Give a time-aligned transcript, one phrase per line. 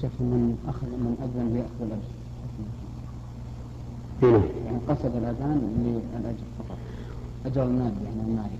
[0.00, 2.20] شيخ من أخذ من أذن ليأخذ الأجر.
[4.22, 6.78] هنا يعني قصد الأذان للأجر فقط.
[7.46, 8.58] أجر المال يعني المالي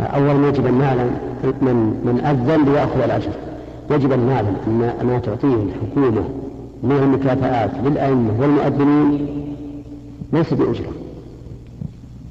[0.00, 1.10] أول ما يجب المال
[1.44, 3.32] من من أذن ليأخذ الأجر.
[3.90, 6.24] يجب المال أن ما تعطيه الحكومة
[6.82, 9.28] من المكافآت للأئمة والمؤذنين؟
[10.32, 10.92] ليس بأجرة.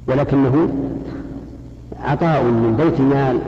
[0.08, 0.68] ولكنه
[2.00, 3.38] عطاء من بيت المال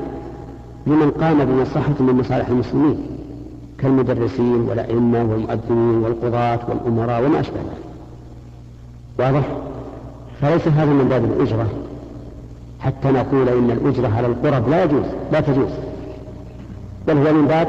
[0.86, 3.19] لمن قام بمصلحة من مصالح المسلمين.
[3.80, 7.80] كالمدرسين والأئمة والمؤذنين والقضاة والأمراء وما أشبه ذلك.
[9.18, 9.44] واضح؟
[10.40, 11.66] فليس هذا من باب الأجرة.
[12.80, 15.70] حتى نقول إن الأجرة على القرب لا يجوز لا تجوز.
[17.06, 17.68] بل هو من باب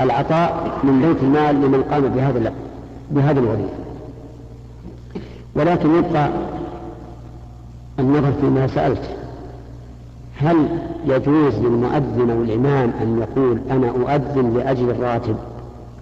[0.00, 2.52] العطاء من بيت المال لمن قام بهذا
[3.10, 3.84] بهذه الوظيفة.
[5.54, 6.28] ولكن يبقى
[7.98, 9.02] النظر فيما سألت
[10.36, 10.56] هل
[11.06, 15.36] يجوز للمؤذن أو الإمام أن يقول أنا أؤذن لأجل الراتب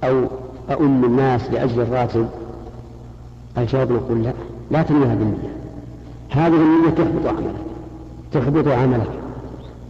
[0.05, 0.25] أو
[0.71, 2.27] أؤم الناس لأجل الراتب؟
[3.59, 4.33] الجواب نقول لا
[4.71, 5.53] لا تنويها بالنية.
[6.31, 7.55] هذه النية تحبط عملك
[8.33, 9.11] تحبط عملك.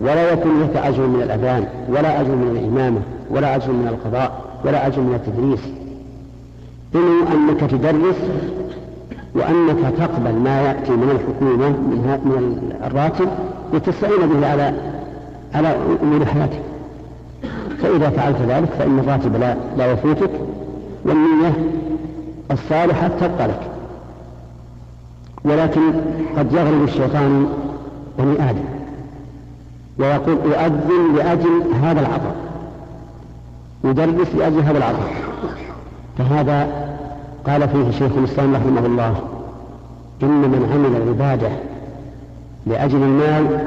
[0.01, 3.01] ولا يكون لك أجر من الأذان ولا أجر من الإمامة
[3.31, 5.61] ولا أجر من القضاء ولا أجر من التدريس.
[6.95, 8.17] إنه أنك تدرس
[9.35, 13.29] وأنك تقبل ما يأتي من الحكومة من, من الراتب
[13.75, 14.75] وتستعين به على
[15.55, 16.61] على أمور حياتك.
[17.83, 20.31] فإذا فعلت ذلك فإن الراتب لا, لا يفوتك
[21.05, 21.53] والنية
[22.51, 23.61] الصالحة تبقى لك.
[25.45, 25.81] ولكن
[26.39, 27.47] قد يغلب الشيطان
[28.19, 28.65] بني آدم
[29.99, 32.37] ويقول أؤذن لأجل هذا العطاء
[33.85, 35.13] يدرس لأجل هذا العطاء
[36.19, 36.92] فهذا
[37.47, 39.15] قال فيه شيخ الإسلام رحمه الله
[40.23, 41.49] إن من عمل العبادة
[42.67, 43.67] لأجل المال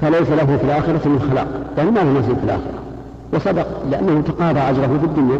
[0.00, 2.82] فليس له في الآخرة من خلاق يعني ما له نصيب في الآخرة
[3.32, 5.38] وصدق لأنه تقاضى أجره في الدنيا.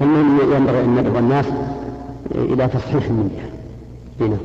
[0.00, 1.46] المهم ينبغي أن ندعو الناس
[2.34, 3.50] إلى تصحيح النية
[4.20, 4.36] هنا